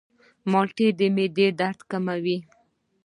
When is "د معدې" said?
0.99-1.47